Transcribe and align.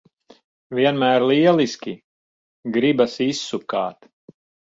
Vienmēr 0.77 1.25
lieliski! 1.31 1.93
Gribas 2.79 3.19
izsukāt. 3.27 4.11